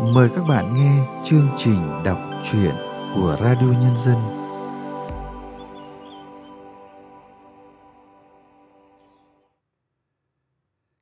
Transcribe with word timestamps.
Mời 0.00 0.30
các 0.34 0.44
bạn 0.44 0.74
nghe 0.74 1.06
chương 1.24 1.48
trình 1.56 2.02
đọc 2.04 2.18
truyện 2.44 2.74
của 3.14 3.36
Radio 3.40 3.66
Nhân 3.66 3.96
dân. 3.96 4.16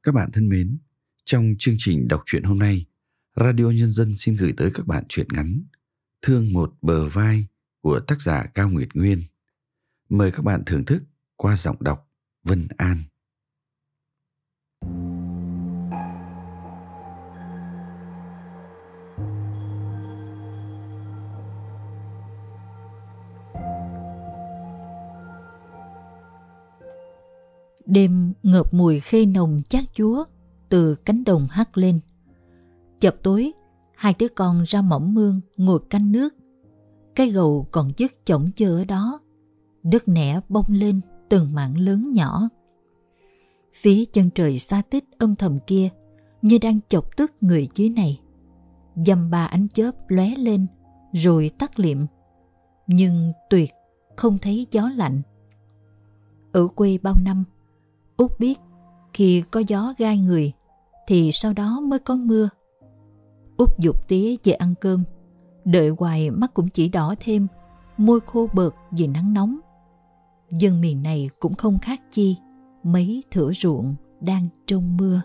Các 0.02 0.14
bạn 0.14 0.30
thân 0.32 0.48
mến, 0.48 0.78
trong 1.24 1.54
chương 1.58 1.74
trình 1.78 2.08
đọc 2.08 2.22
truyện 2.26 2.42
hôm 2.42 2.58
nay, 2.58 2.86
Radio 3.36 3.64
Nhân 3.64 3.92
dân 3.92 4.16
xin 4.16 4.36
gửi 4.36 4.54
tới 4.56 4.70
các 4.74 4.86
bạn 4.86 5.04
truyện 5.08 5.26
ngắn 5.32 5.62
Thương 6.22 6.52
một 6.52 6.74
bờ 6.82 7.08
vai 7.08 7.46
của 7.80 8.00
tác 8.00 8.20
giả 8.20 8.44
Cao 8.54 8.70
Nguyệt 8.70 8.88
Nguyên. 8.94 9.18
Mời 10.08 10.32
các 10.32 10.44
bạn 10.44 10.62
thưởng 10.66 10.84
thức 10.84 11.02
qua 11.36 11.56
giọng 11.56 11.76
đọc 11.80 12.10
Vân 12.44 12.68
An. 12.76 12.98
Đêm 27.86 28.32
ngợp 28.42 28.74
mùi 28.74 29.00
khê 29.00 29.26
nồng 29.26 29.62
chát 29.68 29.84
chúa 29.94 30.24
từ 30.68 30.94
cánh 30.94 31.24
đồng 31.24 31.46
hắt 31.50 31.78
lên. 31.78 32.00
Chập 33.00 33.16
tối, 33.22 33.52
hai 33.96 34.14
đứa 34.18 34.28
con 34.28 34.62
ra 34.62 34.82
mỏng 34.82 35.14
mương 35.14 35.40
ngồi 35.56 35.80
canh 35.90 36.12
nước. 36.12 36.34
Cái 37.14 37.30
gầu 37.30 37.66
còn 37.70 37.88
dứt 37.96 38.12
chổng 38.24 38.50
chơ 38.54 38.78
ở 38.80 38.84
đó. 38.84 39.20
Đất 39.82 40.08
nẻ 40.08 40.40
bông 40.48 40.66
lên 40.68 41.00
từng 41.28 41.54
mảng 41.54 41.78
lớn 41.78 42.12
nhỏ. 42.12 42.48
Phía 43.74 44.04
chân 44.04 44.30
trời 44.34 44.58
xa 44.58 44.82
tích 44.90 45.04
âm 45.18 45.36
thầm 45.36 45.58
kia 45.66 45.88
như 46.42 46.58
đang 46.58 46.80
chọc 46.88 47.16
tức 47.16 47.32
người 47.40 47.68
dưới 47.74 47.88
này. 47.88 48.20
Dăm 49.06 49.30
ba 49.30 49.46
ánh 49.46 49.68
chớp 49.68 49.92
lóe 50.08 50.34
lên 50.36 50.66
rồi 51.12 51.50
tắt 51.58 51.78
liệm. 51.78 51.98
Nhưng 52.86 53.32
tuyệt 53.50 53.70
không 54.16 54.38
thấy 54.38 54.66
gió 54.70 54.90
lạnh. 54.96 55.22
Ở 56.52 56.68
quê 56.68 56.98
bao 57.02 57.14
năm, 57.24 57.44
Út 58.16 58.38
biết 58.38 58.60
khi 59.12 59.42
có 59.50 59.60
gió 59.66 59.94
gai 59.98 60.18
người 60.18 60.52
thì 61.06 61.32
sau 61.32 61.52
đó 61.52 61.80
mới 61.80 61.98
có 61.98 62.14
mưa. 62.14 62.48
Út 63.56 63.78
dục 63.78 64.08
tía 64.08 64.36
về 64.44 64.52
ăn 64.52 64.74
cơm, 64.80 65.04
đợi 65.64 65.88
hoài 65.98 66.30
mắt 66.30 66.54
cũng 66.54 66.68
chỉ 66.68 66.88
đỏ 66.88 67.14
thêm, 67.20 67.46
môi 67.96 68.20
khô 68.20 68.48
bợt 68.54 68.72
vì 68.90 69.06
nắng 69.06 69.34
nóng. 69.34 69.58
Dân 70.50 70.80
miền 70.80 71.02
này 71.02 71.30
cũng 71.38 71.54
không 71.54 71.78
khác 71.78 72.00
chi, 72.10 72.36
mấy 72.82 73.22
thửa 73.30 73.52
ruộng 73.52 73.94
đang 74.20 74.44
trông 74.66 74.96
mưa. 74.96 75.20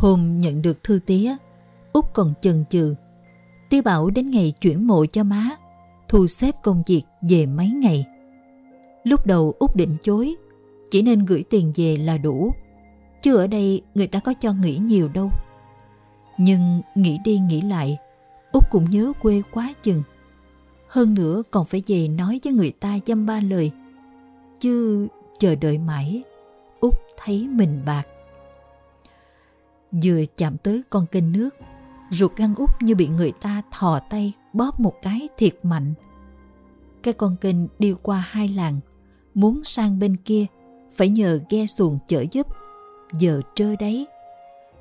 Hôm 0.00 0.40
nhận 0.40 0.62
được 0.62 0.84
thư 0.84 0.98
tía, 1.06 1.36
Út 1.92 2.04
còn 2.14 2.34
chần 2.40 2.64
chừ. 2.70 2.94
Tía 3.70 3.82
bảo 3.82 4.10
đến 4.10 4.30
ngày 4.30 4.52
chuyển 4.60 4.86
mộ 4.86 5.06
cho 5.06 5.24
má, 5.24 5.50
thu 6.08 6.26
xếp 6.26 6.54
công 6.62 6.82
việc 6.86 7.02
về 7.22 7.46
mấy 7.46 7.68
ngày. 7.68 8.06
Lúc 9.04 9.26
đầu 9.26 9.54
Út 9.58 9.76
định 9.76 9.96
chối, 10.02 10.34
chỉ 10.90 11.02
nên 11.02 11.24
gửi 11.24 11.44
tiền 11.50 11.72
về 11.76 11.96
là 11.96 12.18
đủ. 12.18 12.52
Chứ 13.22 13.36
ở 13.36 13.46
đây 13.46 13.82
người 13.94 14.06
ta 14.06 14.20
có 14.20 14.34
cho 14.40 14.52
nghỉ 14.52 14.78
nhiều 14.78 15.08
đâu. 15.08 15.30
Nhưng 16.38 16.82
nghĩ 16.94 17.18
đi 17.24 17.38
nghĩ 17.38 17.62
lại, 17.62 17.98
Út 18.52 18.64
cũng 18.70 18.90
nhớ 18.90 19.12
quê 19.22 19.42
quá 19.52 19.74
chừng. 19.82 20.02
Hơn 20.88 21.14
nữa 21.14 21.42
còn 21.50 21.66
phải 21.66 21.82
về 21.86 22.08
nói 22.08 22.40
với 22.44 22.52
người 22.52 22.70
ta 22.70 22.98
dăm 23.06 23.26
ba 23.26 23.40
lời. 23.40 23.70
Chứ 24.60 25.06
chờ 25.38 25.54
đợi 25.54 25.78
mãi, 25.78 26.22
Út 26.80 26.94
thấy 27.16 27.48
mình 27.48 27.82
bạc. 27.86 28.06
Vừa 29.92 30.24
chạm 30.36 30.56
tới 30.56 30.82
con 30.90 31.06
kênh 31.06 31.32
nước, 31.32 31.48
ruột 32.10 32.36
gan 32.36 32.54
út 32.54 32.70
như 32.80 32.94
bị 32.94 33.08
người 33.08 33.32
ta 33.40 33.62
thò 33.70 33.98
tay 33.98 34.32
bóp 34.52 34.80
một 34.80 34.94
cái 35.02 35.28
thiệt 35.36 35.54
mạnh. 35.62 35.94
Cái 37.02 37.14
con 37.14 37.36
kênh 37.36 37.56
đi 37.78 37.94
qua 38.02 38.24
hai 38.28 38.48
làng, 38.48 38.80
muốn 39.34 39.64
sang 39.64 39.98
bên 39.98 40.16
kia 40.16 40.46
phải 40.92 41.08
nhờ 41.08 41.40
ghe 41.50 41.66
xuồng 41.66 41.98
chở 42.06 42.24
giúp, 42.30 42.46
giờ 43.18 43.40
trơ 43.54 43.76
đấy. 43.76 44.06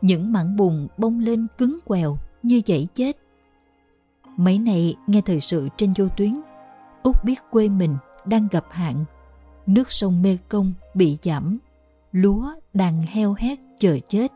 Những 0.01 0.31
mảng 0.31 0.55
bùn 0.55 0.87
bông 0.97 1.19
lên 1.19 1.47
cứng 1.57 1.79
quèo 1.85 2.17
như 2.43 2.61
dãy 2.65 2.87
chết. 2.93 3.17
Mấy 4.37 4.57
này 4.57 4.95
nghe 5.07 5.21
thời 5.21 5.39
sự 5.39 5.69
trên 5.77 5.93
vô 5.97 6.07
tuyến, 6.17 6.41
Út 7.03 7.23
biết 7.23 7.39
quê 7.49 7.69
mình 7.69 7.97
đang 8.25 8.47
gặp 8.51 8.65
hạn. 8.69 9.05
Nước 9.65 9.91
sông 9.91 10.21
Mê 10.21 10.37
Công 10.49 10.73
bị 10.93 11.17
giảm, 11.23 11.57
lúa 12.11 12.53
đang 12.73 13.01
heo 13.01 13.35
hét 13.37 13.59
chờ 13.77 13.97
chết. 14.07 14.31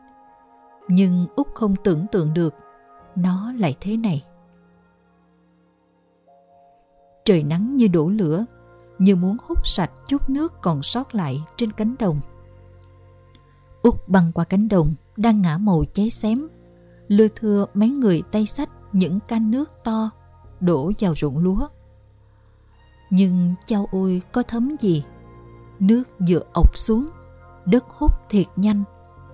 Nhưng 0.88 1.26
Út 1.36 1.46
không 1.54 1.74
tưởng 1.84 2.06
tượng 2.12 2.34
được 2.34 2.54
nó 3.16 3.52
lại 3.52 3.76
thế 3.80 3.96
này. 3.96 4.24
Trời 7.24 7.42
nắng 7.42 7.76
như 7.76 7.88
đổ 7.88 8.08
lửa, 8.08 8.44
như 8.98 9.16
muốn 9.16 9.36
hút 9.48 9.66
sạch 9.66 9.90
chút 10.08 10.30
nước 10.30 10.52
còn 10.62 10.82
sót 10.82 11.14
lại 11.14 11.44
trên 11.56 11.72
cánh 11.72 11.94
đồng. 11.98 12.20
Út 13.82 13.94
băng 14.08 14.32
qua 14.32 14.44
cánh 14.44 14.68
đồng 14.68 14.94
đang 15.16 15.42
ngã 15.42 15.58
màu 15.58 15.84
cháy 15.92 16.10
xém, 16.10 16.48
lưa 17.08 17.28
thưa 17.28 17.66
mấy 17.74 17.88
người 17.88 18.22
tay 18.32 18.46
sách 18.46 18.68
những 18.92 19.20
can 19.28 19.50
nước 19.50 19.72
to 19.84 20.10
đổ 20.60 20.92
vào 21.00 21.14
ruộng 21.14 21.38
lúa. 21.38 21.68
Nhưng 23.10 23.54
chao 23.66 23.88
ôi 23.92 24.22
có 24.32 24.42
thấm 24.42 24.76
gì? 24.80 25.04
Nước 25.78 26.02
vừa 26.28 26.40
ọc 26.52 26.78
xuống, 26.78 27.08
đất 27.64 27.84
hút 27.88 28.12
thiệt 28.30 28.46
nhanh, 28.56 28.82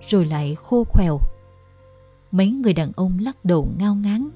rồi 0.07 0.25
lại 0.25 0.55
khô 0.55 0.83
khoèo 0.83 1.17
mấy 2.31 2.51
người 2.51 2.73
đàn 2.73 2.91
ông 2.95 3.17
lắc 3.21 3.45
đầu 3.45 3.67
ngao 3.79 3.95
ngán. 3.95 4.29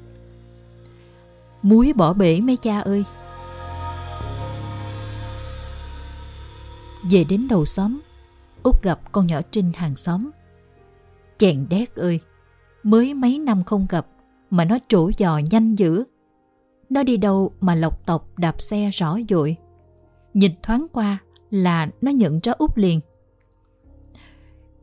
Muối 1.61 1.94
bỏ 1.94 2.13
bể 2.13 2.41
mấy 2.41 2.57
cha 2.57 2.79
ơi! 2.79 3.03
Về 7.11 7.23
đến 7.23 7.47
đầu 7.47 7.66
xóm, 7.66 8.00
Út 8.63 8.84
gặp 8.84 9.00
con 9.11 9.28
nhỏ 9.28 9.41
Trinh 9.51 9.72
hàng 9.75 9.95
xóm. 9.95 10.29
Chèn 11.38 11.66
đét 11.69 11.95
ơi! 11.95 12.19
Mới 12.84 13.13
mấy 13.13 13.39
năm 13.39 13.63
không 13.63 13.85
gặp 13.89 14.07
mà 14.50 14.66
nó 14.66 14.78
trổ 14.88 15.09
dò 15.17 15.41
nhanh 15.50 15.75
dữ. 15.75 16.03
Nó 16.89 17.03
đi 17.03 17.17
đâu 17.17 17.51
mà 17.61 17.75
lộc 17.75 18.05
tộc 18.05 18.38
đạp 18.38 18.61
xe 18.61 18.89
rõ 18.89 19.17
dội. 19.29 19.55
Nhìn 20.34 20.51
thoáng 20.63 20.88
qua 20.94 21.17
là 21.51 21.88
nó 22.01 22.11
nhận 22.11 22.39
ra 22.39 22.51
Út 22.51 22.72
liền. 22.75 23.00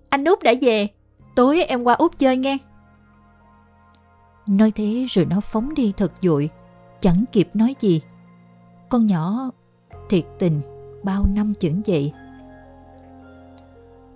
Anh 0.09 0.25
Út 0.25 0.43
đã 0.43 0.55
về, 0.61 0.89
tối 1.35 1.65
em 1.65 1.83
qua 1.83 1.95
Út 1.95 2.19
chơi 2.19 2.37
nghe. 2.37 2.59
Nói 4.47 4.71
thế 4.71 5.07
rồi 5.09 5.25
nó 5.25 5.41
phóng 5.41 5.75
đi 5.75 5.93
thật 5.97 6.13
dội, 6.23 6.51
chẳng 7.01 7.25
kịp 7.33 7.49
nói 7.55 7.75
gì. 7.81 8.01
Con 8.89 9.07
nhỏ 9.07 9.51
thiệt 10.09 10.25
tình 10.39 10.61
bao 11.03 11.27
năm 11.27 11.55
chững 11.55 11.83
vậy. 11.87 12.13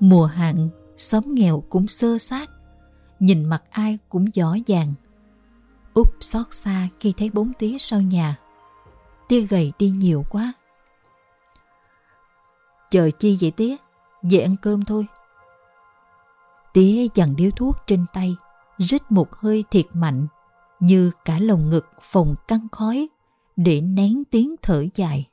Mùa 0.00 0.26
hạn, 0.26 0.68
xóm 0.96 1.34
nghèo 1.34 1.62
cũng 1.68 1.86
sơ 1.86 2.18
sát, 2.18 2.50
nhìn 3.20 3.44
mặt 3.44 3.62
ai 3.70 3.98
cũng 4.08 4.24
rõ 4.34 4.56
ràng. 4.66 4.94
Úp 5.94 6.08
xót 6.20 6.46
xa 6.50 6.88
khi 7.00 7.14
thấy 7.16 7.30
bốn 7.30 7.52
tía 7.52 7.78
sau 7.78 8.00
nhà. 8.00 8.36
Tía 9.28 9.40
gầy 9.40 9.72
đi 9.78 9.90
nhiều 9.90 10.24
quá. 10.30 10.52
Chờ 12.90 13.10
chi 13.18 13.38
vậy 13.40 13.50
tía? 13.50 13.76
Về 14.22 14.38
ăn 14.38 14.56
cơm 14.62 14.84
thôi. 14.84 15.06
Tía 16.72 17.06
dằn 17.14 17.36
điếu 17.36 17.50
thuốc 17.50 17.76
trên 17.86 18.06
tay, 18.12 18.36
rít 18.78 19.02
một 19.10 19.34
hơi 19.34 19.64
thiệt 19.70 19.86
mạnh, 19.92 20.26
như 20.80 21.10
cả 21.24 21.38
lồng 21.38 21.68
ngực 21.68 21.86
phồng 22.00 22.34
căng 22.48 22.68
khói 22.72 23.08
để 23.56 23.80
nén 23.80 24.24
tiếng 24.30 24.54
thở 24.62 24.84
dài. 24.94 25.28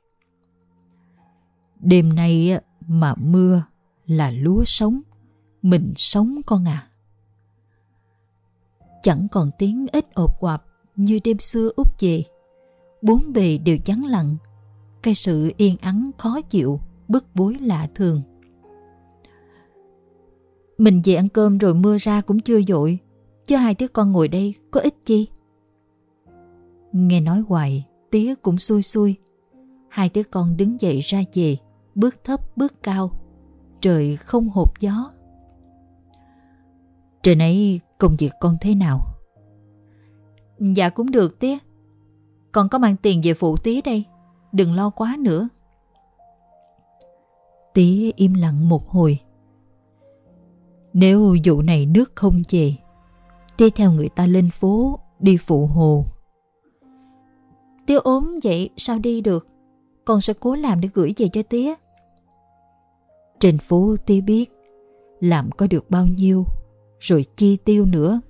Đêm 1.80 2.14
nay 2.14 2.60
mà 2.86 3.14
mưa 3.14 3.64
là 4.06 4.30
lúa 4.30 4.64
sống, 4.64 5.00
mình 5.62 5.92
sống 5.96 6.40
con 6.46 6.68
à. 6.68 6.88
Chẳng 9.02 9.28
còn 9.32 9.50
tiếng 9.58 9.86
ít 9.92 10.14
ộp 10.14 10.40
quạp 10.40 10.62
như 10.96 11.18
đêm 11.24 11.38
xưa 11.38 11.70
út 11.76 11.86
về. 12.00 12.24
Bốn 13.02 13.32
bề 13.32 13.58
đều 13.58 13.78
vắng 13.86 14.04
lặng, 14.04 14.36
cái 15.02 15.14
sự 15.14 15.52
yên 15.56 15.76
ắng 15.80 16.10
khó 16.18 16.40
chịu, 16.40 16.80
bức 17.08 17.26
bối 17.34 17.56
lạ 17.60 17.88
thường. 17.94 18.22
Mình 20.78 21.02
về 21.04 21.14
ăn 21.14 21.28
cơm 21.28 21.58
rồi 21.58 21.74
mưa 21.74 21.96
ra 21.98 22.20
cũng 22.20 22.40
chưa 22.40 22.62
dội, 22.62 22.98
chứ 23.44 23.56
hai 23.56 23.74
đứa 23.78 23.88
con 23.88 24.12
ngồi 24.12 24.28
đây 24.28 24.54
có 24.70 24.80
ích 24.80 24.94
chi. 25.04 25.28
Nghe 26.92 27.20
nói 27.20 27.44
hoài, 27.48 27.86
tía 28.10 28.34
cũng 28.34 28.58
xui 28.58 28.82
xui. 28.82 29.16
Hai 29.88 30.10
đứa 30.14 30.22
con 30.22 30.56
đứng 30.56 30.80
dậy 30.80 31.00
ra 31.00 31.22
về, 31.32 31.56
bước 31.94 32.24
thấp 32.24 32.56
bước 32.56 32.82
cao. 32.82 33.10
Trời 33.80 34.16
không 34.16 34.48
hột 34.48 34.80
gió. 34.80 35.10
Trời 37.22 37.36
nãy 37.36 37.80
công 37.98 38.16
việc 38.18 38.30
con 38.40 38.56
thế 38.60 38.74
nào? 38.74 39.00
Dạ 40.58 40.88
cũng 40.88 41.10
được 41.10 41.38
tía. 41.38 41.58
con 42.52 42.68
có 42.68 42.78
mang 42.78 42.96
tiền 42.96 43.20
về 43.24 43.34
phụ 43.34 43.56
tía 43.56 43.80
đây. 43.80 44.04
Đừng 44.52 44.74
lo 44.74 44.90
quá 44.90 45.16
nữa. 45.18 45.48
Tía 47.74 48.10
im 48.16 48.34
lặng 48.34 48.68
một 48.68 48.88
hồi. 48.88 49.20
Nếu 50.92 51.36
vụ 51.44 51.62
này 51.62 51.86
nước 51.86 52.12
không 52.14 52.42
về, 52.50 52.76
đi 53.58 53.70
theo 53.70 53.92
người 53.92 54.08
ta 54.08 54.26
lên 54.26 54.50
phố 54.50 54.98
đi 55.18 55.36
phụ 55.36 55.66
hồ. 55.66 56.04
Tía 57.86 57.96
ốm 57.96 58.38
vậy 58.42 58.70
sao 58.76 58.98
đi 58.98 59.20
được? 59.20 59.48
Con 60.04 60.20
sẽ 60.20 60.32
cố 60.40 60.54
làm 60.54 60.80
để 60.80 60.88
gửi 60.94 61.14
về 61.16 61.28
cho 61.28 61.42
tía. 61.42 61.74
Trên 63.40 63.58
phố 63.58 63.96
tía 64.06 64.20
biết 64.20 64.52
làm 65.20 65.50
có 65.50 65.66
được 65.66 65.90
bao 65.90 66.06
nhiêu 66.06 66.44
rồi 67.00 67.24
chi 67.36 67.56
tiêu 67.56 67.84
nữa. 67.84 68.20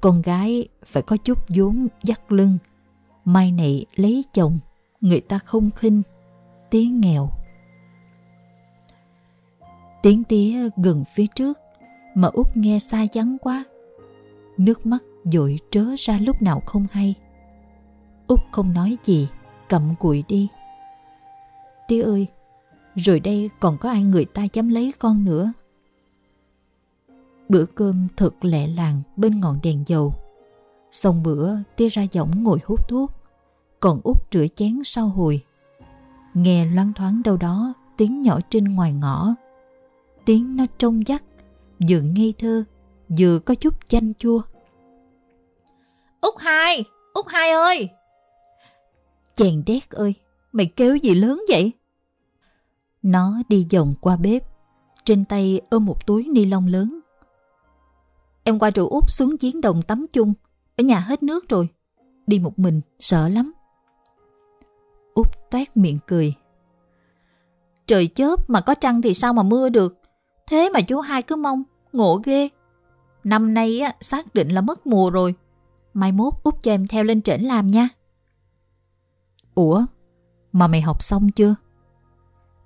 Con 0.00 0.22
gái 0.22 0.68
phải 0.86 1.02
có 1.02 1.16
chút 1.16 1.38
vốn 1.48 1.86
dắt 2.02 2.32
lưng. 2.32 2.58
Mai 3.24 3.52
này 3.52 3.86
lấy 3.94 4.24
chồng, 4.32 4.58
người 5.00 5.20
ta 5.20 5.38
không 5.38 5.70
khinh, 5.70 6.02
tía 6.70 6.84
nghèo. 6.84 7.30
Tiếng 10.02 10.24
tía 10.24 10.68
gần 10.76 11.04
phía 11.14 11.26
trước, 11.34 11.58
mà 12.14 12.28
út 12.28 12.46
nghe 12.54 12.78
xa 12.78 13.06
vắng 13.14 13.36
quá. 13.40 13.64
Nước 14.56 14.86
mắt 14.86 15.02
dội 15.32 15.58
trớ 15.70 15.84
ra 15.98 16.18
lúc 16.18 16.42
nào 16.42 16.62
không 16.66 16.86
hay. 16.90 17.14
Út 18.26 18.40
không 18.52 18.72
nói 18.72 18.96
gì, 19.04 19.28
cầm 19.68 19.94
cụi 19.98 20.24
đi. 20.28 20.48
Tía 21.88 22.02
ơi, 22.02 22.26
rồi 22.94 23.20
đây 23.20 23.50
còn 23.60 23.78
có 23.78 23.90
ai 23.90 24.02
người 24.02 24.24
ta 24.24 24.46
dám 24.52 24.68
lấy 24.68 24.92
con 24.98 25.24
nữa. 25.24 25.52
Bữa 27.48 27.64
cơm 27.64 28.08
thật 28.16 28.44
lẹ 28.44 28.66
làng 28.68 29.02
bên 29.16 29.40
ngọn 29.40 29.58
đèn 29.62 29.82
dầu. 29.86 30.14
Xong 30.90 31.22
bữa 31.22 31.56
tia 31.76 31.88
ra 31.88 32.02
giọng 32.02 32.42
ngồi 32.42 32.58
hút 32.64 32.88
thuốc, 32.88 33.10
còn 33.80 34.00
út 34.04 34.16
rửa 34.32 34.46
chén 34.56 34.80
sau 34.84 35.08
hồi. 35.08 35.42
Nghe 36.34 36.64
loáng 36.66 36.92
thoáng 36.92 37.22
đâu 37.24 37.36
đó 37.36 37.74
tiếng 37.96 38.22
nhỏ 38.22 38.40
trên 38.50 38.64
ngoài 38.64 38.92
ngõ. 38.92 39.34
Tiếng 40.24 40.56
nó 40.56 40.66
trông 40.78 41.06
dắt, 41.06 41.24
vừa 41.88 42.00
ngây 42.00 42.34
thơ, 42.38 42.64
vừa 43.18 43.38
có 43.38 43.54
chút 43.54 43.88
chanh 43.88 44.14
chua. 44.14 44.40
Út 46.20 46.34
hai, 46.38 46.84
Út 47.14 47.26
hai 47.28 47.50
ơi! 47.50 47.88
Chèn 49.34 49.62
đét 49.66 49.90
ơi, 49.90 50.14
mày 50.52 50.66
kêu 50.66 50.96
gì 50.96 51.14
lớn 51.14 51.42
vậy? 51.48 51.72
Nó 53.02 53.42
đi 53.48 53.66
vòng 53.72 53.94
qua 54.00 54.16
bếp, 54.16 54.42
trên 55.04 55.24
tay 55.24 55.60
ôm 55.70 55.84
một 55.84 56.06
túi 56.06 56.28
ni 56.28 56.44
lông 56.44 56.66
lớn. 56.66 57.00
Em 58.44 58.58
qua 58.58 58.70
trụ 58.70 58.88
út 58.88 59.10
xuống 59.10 59.36
chiến 59.36 59.60
đồng 59.60 59.82
tắm 59.82 60.06
chung, 60.12 60.34
ở 60.76 60.84
nhà 60.84 60.98
hết 60.98 61.22
nước 61.22 61.48
rồi. 61.48 61.68
Đi 62.26 62.38
một 62.38 62.58
mình, 62.58 62.80
sợ 62.98 63.28
lắm. 63.28 63.52
Út 65.14 65.26
toát 65.50 65.76
miệng 65.76 65.98
cười. 66.06 66.34
Trời 67.86 68.06
chớp 68.06 68.50
mà 68.50 68.60
có 68.60 68.74
trăng 68.74 69.02
thì 69.02 69.14
sao 69.14 69.32
mà 69.32 69.42
mưa 69.42 69.68
được. 69.68 69.98
Thế 70.46 70.70
mà 70.74 70.80
chú 70.80 71.00
hai 71.00 71.22
cứ 71.22 71.36
mong, 71.36 71.62
ngộ 71.92 72.20
ghê. 72.24 72.48
Năm 73.24 73.54
nay 73.54 73.80
á, 73.80 73.92
xác 74.00 74.34
định 74.34 74.48
là 74.48 74.60
mất 74.60 74.86
mùa 74.86 75.10
rồi. 75.10 75.34
Mai 75.94 76.12
mốt 76.12 76.32
út 76.42 76.54
cho 76.62 76.70
em 76.70 76.86
theo 76.86 77.04
lên 77.04 77.22
trển 77.22 77.40
làm 77.40 77.70
nha. 77.70 77.88
Ủa, 79.54 79.84
mà 80.52 80.66
mày 80.66 80.80
học 80.80 81.02
xong 81.02 81.30
chưa? 81.30 81.54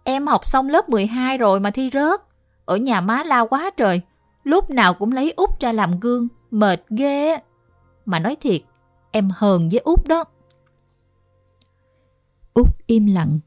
Em 0.04 0.26
học 0.26 0.44
xong 0.44 0.68
lớp 0.68 0.88
12 0.88 1.38
rồi 1.38 1.60
mà 1.60 1.70
thi 1.70 1.90
rớt. 1.92 2.20
Ở 2.64 2.76
nhà 2.76 3.00
má 3.00 3.22
lao 3.22 3.48
quá 3.48 3.70
trời. 3.76 4.00
Lúc 4.44 4.70
nào 4.70 4.94
cũng 4.94 5.12
lấy 5.12 5.32
út 5.36 5.60
ra 5.60 5.72
làm 5.72 6.00
gương. 6.00 6.28
Mệt 6.50 6.82
ghê. 6.90 7.38
Mà 8.06 8.18
nói 8.18 8.36
thiệt, 8.40 8.62
em 9.10 9.30
hờn 9.34 9.68
với 9.68 9.80
út 9.80 10.06
đó. 10.08 10.24
Út 12.54 12.68
im 12.86 13.06
lặng. 13.06 13.38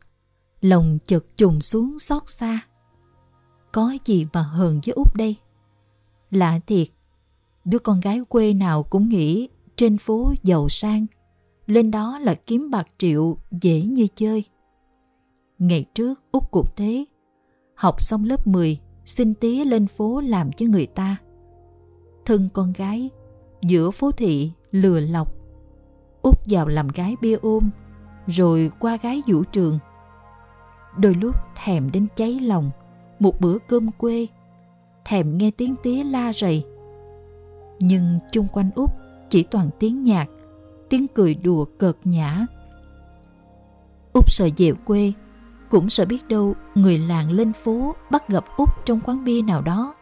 Lòng 0.61 0.97
chợt 1.05 1.25
trùng 1.37 1.61
xuống 1.61 1.99
xót 1.99 2.23
xa. 2.25 2.59
Có 3.71 3.93
gì 4.05 4.27
mà 4.33 4.41
hờn 4.41 4.79
với 4.85 4.93
út 4.93 5.15
đây? 5.15 5.35
Lạ 6.31 6.59
thiệt. 6.67 6.87
Đứa 7.65 7.79
con 7.79 7.99
gái 7.99 8.21
quê 8.29 8.53
nào 8.53 8.83
cũng 8.83 9.09
nghĩ 9.09 9.49
trên 9.75 9.97
phố 9.97 10.33
giàu 10.43 10.69
sang. 10.69 11.05
Lên 11.65 11.91
đó 11.91 12.19
là 12.19 12.33
kiếm 12.33 12.71
bạc 12.71 12.85
triệu 12.97 13.37
dễ 13.51 13.81
như 13.81 14.07
chơi. 14.15 14.43
Ngày 15.59 15.85
trước 15.93 16.23
Út 16.31 16.43
cũng 16.51 16.67
thế. 16.75 17.05
Học 17.75 18.01
xong 18.01 18.23
lớp 18.23 18.47
10, 18.47 18.79
xin 19.05 19.33
tía 19.33 19.65
lên 19.65 19.87
phố 19.87 20.21
làm 20.21 20.51
cho 20.51 20.65
người 20.65 20.85
ta. 20.85 21.17
Thân 22.25 22.49
con 22.53 22.73
gái, 22.73 23.09
giữa 23.61 23.91
phố 23.91 24.11
thị 24.11 24.51
lừa 24.71 24.99
lọc. 24.99 25.33
Út 26.21 26.35
vào 26.49 26.67
làm 26.67 26.87
gái 26.87 27.15
bia 27.21 27.37
ôm, 27.41 27.69
rồi 28.27 28.71
qua 28.79 28.97
gái 29.01 29.21
vũ 29.27 29.43
trường. 29.43 29.79
Đôi 30.97 31.15
lúc 31.15 31.35
thèm 31.63 31.91
đến 31.91 32.07
cháy 32.15 32.39
lòng, 32.39 32.71
một 33.19 33.41
bữa 33.41 33.57
cơm 33.67 33.91
quê, 33.91 34.27
thèm 35.05 35.37
nghe 35.37 35.51
tiếng 35.51 35.75
tía 35.83 36.03
la 36.03 36.33
rầy. 36.33 36.65
Nhưng 37.81 38.19
chung 38.31 38.47
quanh 38.47 38.69
Út 38.75 38.89
chỉ 39.29 39.43
toàn 39.43 39.69
tiếng 39.79 40.03
nhạc, 40.03 40.29
tiếng 40.89 41.07
cười 41.07 41.33
đùa 41.35 41.65
cợt 41.65 41.97
nhã. 42.03 42.45
Út 44.13 44.25
sợ 44.27 44.49
về 44.57 44.71
quê, 44.85 45.13
cũng 45.69 45.89
sợ 45.89 46.05
biết 46.05 46.27
đâu 46.27 46.55
người 46.75 46.97
làng 46.97 47.31
lên 47.31 47.53
phố 47.53 47.95
bắt 48.11 48.29
gặp 48.29 48.45
Út 48.57 48.69
trong 48.85 48.99
quán 49.05 49.23
bia 49.23 49.41
nào 49.41 49.61
đó. 49.61 49.95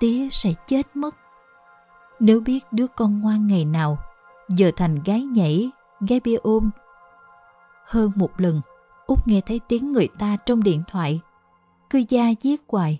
Tía 0.00 0.28
sẽ 0.30 0.52
chết 0.66 0.96
mất. 0.96 1.16
Nếu 2.20 2.40
biết 2.40 2.64
đứa 2.72 2.86
con 2.86 3.20
ngoan 3.20 3.46
ngày 3.46 3.64
nào 3.64 3.98
giờ 4.48 4.70
thành 4.76 5.02
gái 5.02 5.22
nhảy, 5.22 5.70
gái 6.08 6.20
bia 6.20 6.36
ôm. 6.36 6.70
Hơn 7.86 8.10
một 8.16 8.40
lần, 8.40 8.60
Út 9.06 9.18
nghe 9.26 9.40
thấy 9.40 9.60
tiếng 9.68 9.90
người 9.90 10.08
ta 10.18 10.36
trong 10.46 10.62
điện 10.62 10.82
thoại, 10.88 11.20
cứ 11.90 12.02
da 12.08 12.28
giết 12.40 12.62
hoài. 12.68 12.98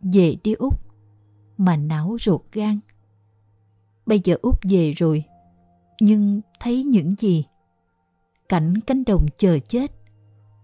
Về 0.00 0.36
đi 0.44 0.54
Út, 0.54 0.74
mà 1.56 1.76
não 1.76 2.16
ruột 2.20 2.40
gan. 2.52 2.78
Bây 4.06 4.20
giờ 4.24 4.36
Út 4.42 4.56
về 4.68 4.92
rồi, 4.92 5.24
nhưng 6.00 6.40
thấy 6.60 6.84
những 6.84 7.14
gì? 7.18 7.44
Cảnh 8.48 8.80
cánh 8.86 9.04
đồng 9.04 9.26
chờ 9.36 9.58
chết, 9.58 9.92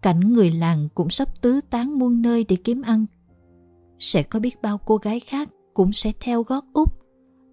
cảnh 0.03 0.21
người 0.33 0.51
làng 0.51 0.89
cũng 0.95 1.11
sắp 1.11 1.43
tứ 1.43 1.61
tán 1.71 1.99
muôn 1.99 2.23
nơi 2.23 2.45
để 2.45 2.57
kiếm 2.57 2.83
ăn. 2.83 3.07
Sẽ 3.99 4.23
có 4.23 4.41
biết 4.41 4.63
bao 4.63 4.79
cô 4.79 4.97
gái 4.97 5.21
khác 5.21 5.49
cũng 5.75 5.93
sẽ 5.93 6.13
theo 6.21 6.43
gót 6.43 6.65
út, 6.73 6.89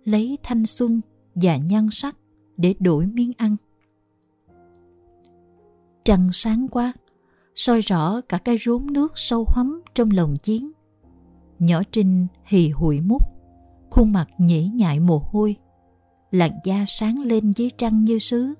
lấy 0.03 0.37
thanh 0.43 0.65
xuân 0.65 1.01
và 1.35 1.57
nhan 1.57 1.89
sắc 1.91 2.17
để 2.57 2.75
đổi 2.79 3.05
miếng 3.05 3.31
ăn. 3.37 3.55
Trăng 6.05 6.29
sáng 6.31 6.67
quá, 6.67 6.93
soi 7.55 7.81
rõ 7.81 8.21
cả 8.21 8.37
cái 8.37 8.57
rốn 8.65 8.87
nước 8.91 9.11
sâu 9.15 9.45
hấm 9.49 9.81
trong 9.95 10.09
lồng 10.13 10.37
chiến. 10.37 10.71
Nhỏ 11.59 11.81
Trinh 11.91 12.27
hì 12.45 12.69
hụi 12.69 13.01
mút, 13.01 13.21
khuôn 13.91 14.11
mặt 14.11 14.27
nhễ 14.37 14.63
nhại 14.63 14.99
mồ 14.99 15.21
hôi, 15.31 15.55
làn 16.31 16.51
da 16.63 16.83
sáng 16.87 17.19
lên 17.21 17.51
dưới 17.51 17.69
trăng 17.77 18.03
như 18.03 18.17
sứ. 18.17 18.53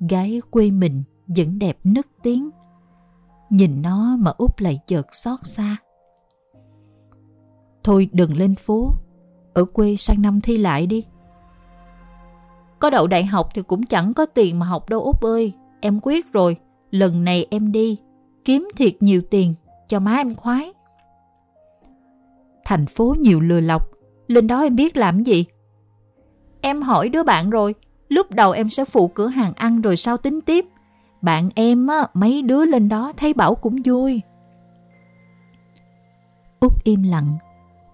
Gái 0.00 0.40
quê 0.50 0.70
mình 0.70 1.02
vẫn 1.26 1.58
đẹp 1.58 1.78
nức 1.84 2.06
tiếng 2.22 2.50
Nhìn 3.50 3.82
nó 3.82 4.16
mà 4.16 4.30
út 4.30 4.62
lại 4.62 4.78
chợt 4.86 5.14
xót 5.14 5.38
xa. 5.42 5.76
Thôi 7.84 8.08
đừng 8.12 8.36
lên 8.36 8.54
phố, 8.54 8.92
ở 9.54 9.64
quê 9.64 9.96
sang 9.96 10.22
năm 10.22 10.40
thi 10.40 10.58
lại 10.58 10.86
đi. 10.86 11.04
Có 12.78 12.90
đậu 12.90 13.06
đại 13.06 13.24
học 13.24 13.48
thì 13.54 13.62
cũng 13.62 13.86
chẳng 13.86 14.14
có 14.14 14.26
tiền 14.26 14.58
mà 14.58 14.66
học 14.66 14.88
đâu 14.88 15.00
út 15.00 15.20
ơi. 15.20 15.52
Em 15.80 15.98
quyết 16.02 16.32
rồi, 16.32 16.56
lần 16.90 17.24
này 17.24 17.46
em 17.50 17.72
đi, 17.72 17.98
kiếm 18.44 18.68
thiệt 18.76 18.94
nhiều 19.00 19.22
tiền, 19.30 19.54
cho 19.88 20.00
má 20.00 20.16
em 20.16 20.34
khoái. 20.34 20.72
Thành 22.64 22.86
phố 22.86 23.14
nhiều 23.18 23.40
lừa 23.40 23.60
lọc, 23.60 23.90
lên 24.26 24.46
đó 24.46 24.62
em 24.62 24.76
biết 24.76 24.96
làm 24.96 25.22
gì? 25.22 25.44
Em 26.60 26.82
hỏi 26.82 27.08
đứa 27.08 27.22
bạn 27.22 27.50
rồi, 27.50 27.74
lúc 28.08 28.30
đầu 28.30 28.52
em 28.52 28.70
sẽ 28.70 28.84
phụ 28.84 29.08
cửa 29.08 29.26
hàng 29.26 29.52
ăn 29.56 29.80
rồi 29.80 29.96
sau 29.96 30.16
tính 30.16 30.40
tiếp. 30.40 30.66
Bạn 31.22 31.50
em 31.54 31.86
á, 31.86 32.06
mấy 32.14 32.42
đứa 32.42 32.64
lên 32.64 32.88
đó 32.88 33.12
thấy 33.16 33.34
bảo 33.34 33.54
cũng 33.54 33.76
vui. 33.84 34.20
Út 36.60 36.72
im 36.84 37.02
lặng, 37.02 37.38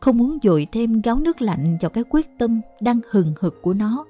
không 0.00 0.18
muốn 0.18 0.38
dội 0.42 0.66
thêm 0.72 1.02
gáo 1.02 1.18
nước 1.18 1.42
lạnh 1.42 1.76
vào 1.80 1.90
cái 1.90 2.04
quyết 2.10 2.38
tâm 2.38 2.60
đang 2.80 3.00
hừng 3.10 3.34
hực 3.40 3.62
của 3.62 3.74
nó. 3.74 4.04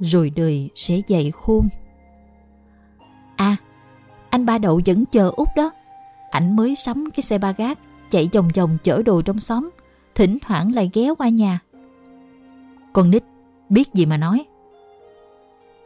Rồi 0.00 0.30
đời 0.30 0.70
sẽ 0.74 1.00
dậy 1.06 1.30
khôn. 1.30 1.68
À, 3.36 3.56
anh 4.30 4.46
ba 4.46 4.58
đậu 4.58 4.80
vẫn 4.86 5.04
chờ 5.06 5.32
Út 5.36 5.48
đó. 5.56 5.70
Ảnh 6.30 6.56
mới 6.56 6.74
sắm 6.74 7.08
cái 7.16 7.22
xe 7.22 7.38
ba 7.38 7.52
gác, 7.52 7.78
chạy 8.12 8.28
vòng 8.32 8.48
vòng 8.56 8.78
chở 8.82 9.02
đồ 9.02 9.22
trong 9.22 9.40
xóm, 9.40 9.70
thỉnh 10.14 10.38
thoảng 10.46 10.74
lại 10.74 10.90
ghé 10.92 11.14
qua 11.18 11.28
nhà. 11.28 11.60
Con 12.92 13.10
nít, 13.10 13.22
biết 13.68 13.94
gì 13.94 14.06
mà 14.06 14.16
nói. 14.16 14.44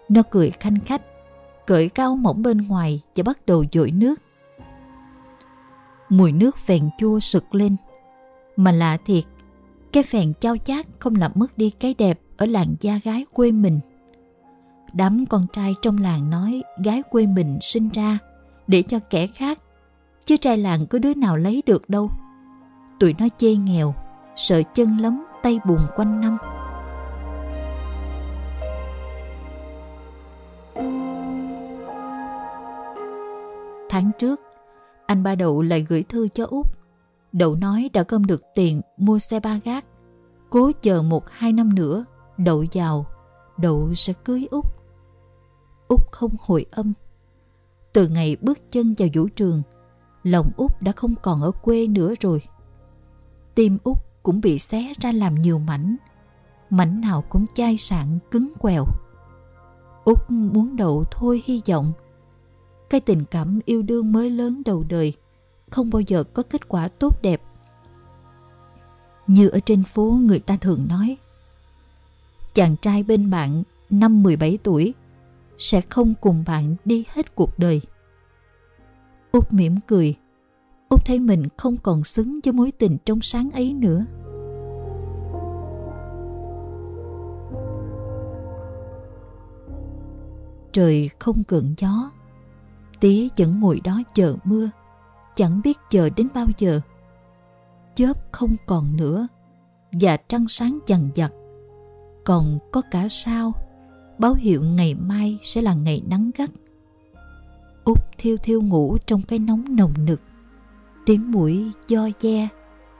Nó 0.08 0.22
cười 0.30 0.50
khanh 0.50 0.80
khách, 0.80 1.02
cởi 1.66 1.88
cao 1.88 2.16
mỏng 2.16 2.42
bên 2.42 2.68
ngoài 2.68 3.00
và 3.16 3.22
bắt 3.22 3.46
đầu 3.46 3.64
dội 3.72 3.90
nước. 3.90 4.20
Mùi 6.08 6.32
nước 6.32 6.56
phèn 6.58 6.82
chua 6.98 7.18
sực 7.18 7.54
lên. 7.54 7.76
Mà 8.56 8.72
lạ 8.72 8.96
thiệt, 9.06 9.24
cái 9.92 10.02
phèn 10.02 10.32
chao 10.40 10.56
chát 10.56 10.86
không 10.98 11.14
làm 11.14 11.32
mất 11.34 11.58
đi 11.58 11.70
cái 11.70 11.94
đẹp 11.94 12.20
ở 12.36 12.46
làng 12.46 12.74
da 12.80 13.00
gái 13.04 13.26
quê 13.32 13.50
mình. 13.50 13.80
Đám 14.92 15.24
con 15.26 15.46
trai 15.52 15.74
trong 15.82 15.98
làng 15.98 16.30
nói 16.30 16.62
gái 16.84 17.02
quê 17.10 17.26
mình 17.26 17.58
sinh 17.60 17.88
ra 17.88 18.18
để 18.66 18.82
cho 18.82 18.98
kẻ 18.98 19.26
khác, 19.26 19.58
chứ 20.26 20.36
trai 20.36 20.58
làng 20.58 20.86
có 20.86 20.98
đứa 20.98 21.14
nào 21.14 21.36
lấy 21.36 21.62
được 21.66 21.90
đâu. 21.90 22.10
Tụi 23.00 23.14
nó 23.18 23.26
chê 23.38 23.54
nghèo, 23.54 23.94
sợ 24.36 24.62
chân 24.74 24.98
lắm, 24.98 25.26
tay 25.42 25.60
buồn 25.66 25.86
quanh 25.96 26.20
năm. 26.20 26.36
Tháng 33.88 34.10
trước, 34.18 34.40
anh 35.06 35.22
ba 35.22 35.34
Đậu 35.34 35.62
lại 35.62 35.86
gửi 35.88 36.02
thư 36.02 36.28
cho 36.28 36.46
Út. 36.46 36.66
Đậu 37.32 37.54
nói 37.54 37.90
đã 37.92 38.04
gom 38.08 38.24
được 38.24 38.42
tiền 38.54 38.80
mua 38.96 39.18
xe 39.18 39.40
ba 39.40 39.60
gác. 39.64 39.86
Cố 40.50 40.72
chờ 40.82 41.02
một 41.02 41.30
hai 41.30 41.52
năm 41.52 41.74
nữa, 41.74 42.04
Đậu 42.38 42.64
giàu, 42.72 43.06
Đậu 43.58 43.94
sẽ 43.94 44.12
cưới 44.24 44.46
Út. 44.50 44.64
Út 45.88 46.00
không 46.12 46.36
hồi 46.40 46.66
âm. 46.70 46.92
Từ 47.92 48.08
ngày 48.08 48.36
bước 48.40 48.58
chân 48.70 48.94
vào 48.98 49.08
vũ 49.14 49.28
trường, 49.36 49.62
lòng 50.26 50.50
Út 50.56 50.82
đã 50.82 50.92
không 50.92 51.14
còn 51.22 51.42
ở 51.42 51.50
quê 51.50 51.86
nữa 51.86 52.14
rồi. 52.20 52.42
Tim 53.54 53.78
Út 53.84 53.98
cũng 54.22 54.40
bị 54.40 54.58
xé 54.58 54.92
ra 55.00 55.12
làm 55.12 55.34
nhiều 55.34 55.58
mảnh. 55.58 55.96
Mảnh 56.70 57.00
nào 57.00 57.24
cũng 57.28 57.46
chai 57.54 57.76
sạn, 57.76 58.18
cứng 58.30 58.52
quèo. 58.58 58.86
Út 60.04 60.18
muốn 60.28 60.76
đậu 60.76 61.04
thôi 61.10 61.42
hy 61.44 61.62
vọng. 61.68 61.92
Cái 62.90 63.00
tình 63.00 63.24
cảm 63.24 63.60
yêu 63.64 63.82
đương 63.82 64.12
mới 64.12 64.30
lớn 64.30 64.62
đầu 64.64 64.84
đời, 64.88 65.12
không 65.70 65.90
bao 65.90 66.00
giờ 66.00 66.24
có 66.24 66.42
kết 66.42 66.68
quả 66.68 66.88
tốt 66.88 67.22
đẹp. 67.22 67.42
Như 69.26 69.48
ở 69.48 69.58
trên 69.66 69.84
phố 69.84 70.18
người 70.20 70.38
ta 70.38 70.56
thường 70.56 70.86
nói, 70.88 71.16
Chàng 72.54 72.76
trai 72.76 73.02
bên 73.02 73.30
bạn 73.30 73.62
năm 73.90 74.22
17 74.22 74.58
tuổi 74.62 74.94
sẽ 75.58 75.80
không 75.80 76.14
cùng 76.20 76.44
bạn 76.46 76.76
đi 76.84 77.04
hết 77.12 77.34
cuộc 77.34 77.58
đời. 77.58 77.80
Út 79.36 79.52
mỉm 79.52 79.76
cười. 79.86 80.14
Út 80.88 81.04
thấy 81.04 81.20
mình 81.20 81.42
không 81.56 81.76
còn 81.76 82.04
xứng 82.04 82.40
với 82.44 82.52
mối 82.52 82.72
tình 82.72 82.96
trong 83.04 83.20
sáng 83.20 83.50
ấy 83.50 83.72
nữa. 83.72 84.04
Trời 90.72 91.10
không 91.18 91.44
cận 91.44 91.74
gió. 91.78 92.10
Tía 93.00 93.28
vẫn 93.38 93.60
ngồi 93.60 93.80
đó 93.80 94.00
chờ 94.14 94.36
mưa. 94.44 94.70
Chẳng 95.34 95.60
biết 95.64 95.78
chờ 95.90 96.10
đến 96.10 96.28
bao 96.34 96.46
giờ. 96.58 96.80
Chớp 97.94 98.32
không 98.32 98.56
còn 98.66 98.96
nữa. 98.96 99.28
Và 99.92 100.16
trăng 100.16 100.48
sáng 100.48 100.78
dằn 100.86 101.10
dặt. 101.14 101.32
Còn 102.24 102.58
có 102.72 102.82
cả 102.90 103.06
sao, 103.08 103.52
báo 104.18 104.34
hiệu 104.34 104.62
ngày 104.62 104.94
mai 104.94 105.38
sẽ 105.42 105.62
là 105.62 105.74
ngày 105.74 106.02
nắng 106.06 106.30
gắt. 106.38 106.50
Út 107.86 107.98
thiêu 108.18 108.36
thiêu 108.42 108.62
ngủ 108.62 108.98
trong 109.06 109.22
cái 109.22 109.38
nóng 109.38 109.64
nồng 109.76 109.92
nực, 110.04 110.20
tiếng 111.06 111.30
mũi 111.30 111.72
do 111.88 112.08
da 112.20 112.48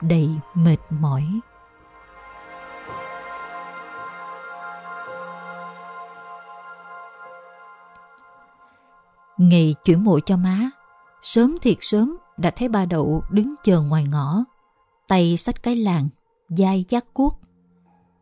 đầy 0.01 0.29
mệt 0.53 0.77
mỏi. 0.89 1.23
Ngày 9.37 9.75
chuyển 9.85 10.03
mộ 10.03 10.19
cho 10.19 10.37
má, 10.37 10.69
sớm 11.21 11.57
thiệt 11.61 11.77
sớm 11.81 12.17
đã 12.37 12.49
thấy 12.49 12.69
ba 12.69 12.85
đậu 12.85 13.23
đứng 13.31 13.55
chờ 13.63 13.81
ngoài 13.81 14.05
ngõ, 14.11 14.43
tay 15.07 15.37
xách 15.37 15.63
cái 15.63 15.75
làng, 15.75 16.09
dai 16.49 16.85
giác 16.89 17.13
cuốc. 17.13 17.39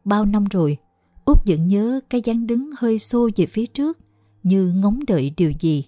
Bao 0.04 0.26
năm 0.26 0.46
rồi, 0.52 0.78
Út 1.26 1.38
vẫn 1.48 1.68
nhớ 1.68 2.00
cái 2.10 2.22
dáng 2.24 2.48
đứng 2.48 2.70
hơi 2.78 3.00
xô 3.00 3.30
về 3.36 3.46
phía 3.46 3.66
trước 3.66 3.98
như 4.44 4.74
ngóng 4.76 5.00
đợi 5.08 5.34
điều 5.38 5.52
gì. 5.60 5.86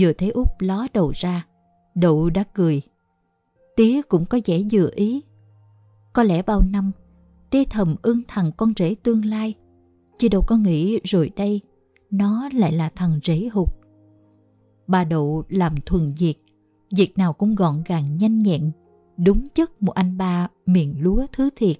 Vừa 0.00 0.12
thấy 0.12 0.30
Út 0.30 0.48
ló 0.58 0.86
đầu 0.94 1.12
ra, 1.14 1.46
Đậu 1.94 2.30
đã 2.30 2.44
cười. 2.54 2.82
Tía 3.76 4.02
cũng 4.02 4.24
có 4.24 4.38
vẻ 4.44 4.60
vừa 4.72 4.90
ý. 4.94 5.22
Có 6.12 6.22
lẽ 6.22 6.42
bao 6.42 6.62
năm, 6.70 6.92
tía 7.50 7.64
thầm 7.64 7.96
ưng 8.02 8.22
thằng 8.28 8.52
con 8.56 8.72
rể 8.76 8.94
tương 9.02 9.24
lai, 9.24 9.54
chứ 10.18 10.28
đâu 10.28 10.42
có 10.46 10.56
nghĩ 10.56 11.00
rồi 11.04 11.30
đây, 11.36 11.60
nó 12.10 12.48
lại 12.52 12.72
là 12.72 12.90
thằng 12.94 13.20
rể 13.22 13.48
hụt. 13.52 13.68
Bà 14.86 15.04
Đậu 15.04 15.44
làm 15.48 15.74
thuần 15.86 16.12
việc, 16.18 16.34
việc 16.96 17.18
nào 17.18 17.32
cũng 17.32 17.54
gọn 17.54 17.82
gàng 17.86 18.18
nhanh 18.18 18.38
nhẹn, 18.38 18.70
đúng 19.16 19.44
chất 19.54 19.82
một 19.82 19.92
anh 19.92 20.18
ba 20.18 20.48
miệng 20.66 20.94
lúa 21.02 21.26
thứ 21.32 21.50
thiệt 21.56 21.78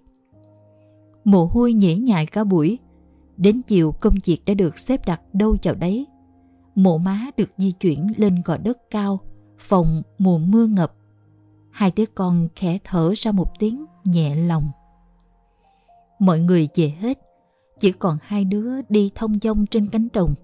mồ 1.28 1.46
hôi 1.46 1.72
nhễ 1.72 1.94
nhại 1.94 2.26
cả 2.26 2.44
buổi. 2.44 2.78
Đến 3.36 3.62
chiều 3.62 3.92
công 3.92 4.14
việc 4.24 4.44
đã 4.46 4.54
được 4.54 4.78
xếp 4.78 5.06
đặt 5.06 5.20
đâu 5.32 5.56
vào 5.62 5.74
đấy. 5.74 6.06
Mộ 6.78 6.98
má 6.98 7.26
được 7.36 7.50
di 7.56 7.72
chuyển 7.72 8.06
lên 8.16 8.42
gò 8.44 8.56
đất 8.56 8.90
cao, 8.90 9.20
phòng 9.58 10.02
mùa 10.18 10.38
mưa 10.38 10.66
ngập. 10.66 10.92
Hai 11.70 11.92
đứa 11.96 12.04
con 12.14 12.48
khẽ 12.56 12.78
thở 12.84 13.12
ra 13.16 13.32
một 13.32 13.58
tiếng 13.58 13.84
nhẹ 14.04 14.34
lòng. 14.34 14.70
Mọi 16.18 16.40
người 16.40 16.68
về 16.74 16.94
hết, 17.00 17.18
chỉ 17.78 17.92
còn 17.92 18.18
hai 18.22 18.44
đứa 18.44 18.82
đi 18.88 19.10
thông 19.14 19.38
dong 19.42 19.66
trên 19.66 19.88
cánh 19.88 20.08
đồng. 20.12 20.34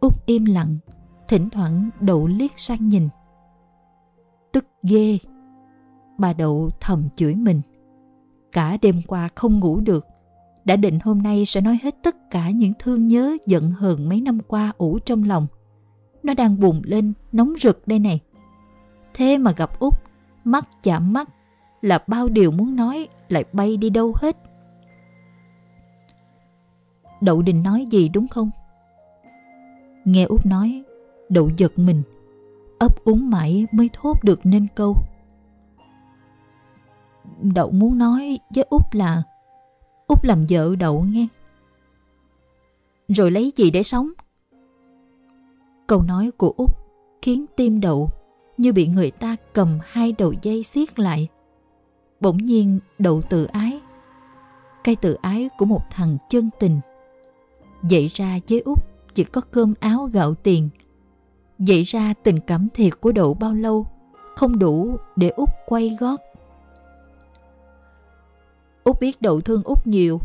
Út 0.00 0.26
im 0.26 0.44
lặng, 0.44 0.78
thỉnh 1.28 1.48
thoảng 1.50 1.90
đậu 2.00 2.26
liếc 2.26 2.50
sang 2.56 2.88
nhìn. 2.88 3.08
Tức 4.52 4.66
ghê. 4.82 5.18
Bà 6.18 6.32
đậu 6.32 6.70
thầm 6.80 7.08
chửi 7.16 7.34
mình. 7.34 7.60
Cả 8.52 8.76
đêm 8.82 9.02
qua 9.06 9.28
không 9.34 9.60
ngủ 9.60 9.80
được. 9.80 10.06
Đã 10.64 10.76
định 10.76 10.98
hôm 11.04 11.22
nay 11.22 11.46
sẽ 11.46 11.60
nói 11.60 11.78
hết 11.82 11.94
tất 12.02 12.30
cả 12.30 12.50
những 12.50 12.72
thương 12.78 13.08
nhớ 13.08 13.36
giận 13.46 13.70
hờn 13.70 14.08
mấy 14.08 14.20
năm 14.20 14.38
qua 14.48 14.72
ủ 14.78 14.98
trong 14.98 15.24
lòng. 15.24 15.46
Nó 16.22 16.34
đang 16.34 16.60
bùng 16.60 16.82
lên, 16.84 17.12
nóng 17.32 17.54
rực 17.60 17.88
đây 17.88 17.98
này. 17.98 18.20
Thế 19.14 19.38
mà 19.38 19.52
gặp 19.56 19.78
út 19.78 19.94
mắt 20.44 20.82
chạm 20.82 21.12
mắt, 21.12 21.28
là 21.82 22.04
bao 22.06 22.28
điều 22.28 22.50
muốn 22.50 22.76
nói 22.76 23.08
lại 23.28 23.44
bay 23.52 23.76
đi 23.76 23.90
đâu 23.90 24.14
hết. 24.16 24.36
Đậu 27.20 27.42
định 27.42 27.62
nói 27.62 27.86
gì 27.90 28.08
đúng 28.08 28.28
không? 28.28 28.50
Nghe 30.04 30.24
út 30.24 30.46
nói, 30.46 30.82
đậu 31.28 31.50
giật 31.56 31.72
mình, 31.76 32.02
ấp 32.78 33.04
úng 33.04 33.30
mãi 33.30 33.66
mới 33.72 33.90
thốt 33.92 34.24
được 34.24 34.40
nên 34.44 34.66
câu. 34.74 34.96
Đậu 37.42 37.70
muốn 37.70 37.98
nói 37.98 38.38
với 38.54 38.64
Út 38.70 38.82
là 38.92 39.22
Út 40.06 40.24
làm 40.24 40.46
vợ 40.48 40.76
Đậu 40.76 41.04
nghe. 41.08 41.26
Rồi 43.08 43.30
lấy 43.30 43.52
gì 43.56 43.70
để 43.70 43.82
sống? 43.82 44.10
Câu 45.86 46.02
nói 46.02 46.30
của 46.36 46.54
Út 46.56 46.70
khiến 47.22 47.44
tim 47.56 47.80
Đậu 47.80 48.10
như 48.58 48.72
bị 48.72 48.86
người 48.86 49.10
ta 49.10 49.36
cầm 49.52 49.78
hai 49.84 50.14
đầu 50.18 50.34
dây 50.42 50.62
siết 50.62 50.98
lại. 50.98 51.28
Bỗng 52.20 52.36
nhiên 52.38 52.78
Đậu 52.98 53.22
tự 53.22 53.44
ái. 53.44 53.80
Cái 54.84 54.96
tự 54.96 55.14
ái 55.14 55.48
của 55.58 55.64
một 55.64 55.82
thằng 55.90 56.16
chân 56.28 56.50
tình. 56.58 56.80
Dậy 57.82 58.10
ra 58.14 58.38
với 58.48 58.60
Út 58.60 58.78
chỉ 59.14 59.24
có 59.24 59.40
cơm 59.40 59.74
áo 59.80 60.08
gạo 60.12 60.34
tiền. 60.34 60.68
Vậy 61.58 61.82
ra 61.82 62.14
tình 62.22 62.40
cảm 62.46 62.68
thiệt 62.74 63.00
của 63.00 63.12
Đậu 63.12 63.34
bao 63.34 63.54
lâu 63.54 63.86
không 64.36 64.58
đủ 64.58 64.96
để 65.16 65.28
Út 65.28 65.48
quay 65.66 65.96
gót 66.00 66.20
Út 68.84 69.00
biết 69.00 69.22
Đậu 69.22 69.40
thương 69.40 69.62
Út 69.64 69.86
nhiều, 69.86 70.20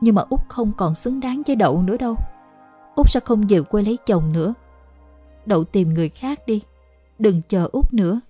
Nhưng 0.00 0.14
mà 0.14 0.22
Út 0.30 0.40
không 0.48 0.72
còn 0.76 0.94
xứng 0.94 1.20
đáng 1.20 1.42
với 1.46 1.56
Đậu 1.56 1.82
nữa 1.82 1.96
đâu. 1.96 2.16
Út 2.94 3.10
sẽ 3.10 3.20
không 3.20 3.42
về 3.48 3.62
quê 3.62 3.82
lấy 3.82 3.98
chồng 4.06 4.32
nữa. 4.32 4.54
Đậu 5.46 5.64
tìm 5.64 5.94
người 5.94 6.08
khác 6.08 6.40
đi, 6.46 6.62
Đừng 7.18 7.42
chờ 7.48 7.68
Út 7.72 7.92
nữa. 7.92 8.20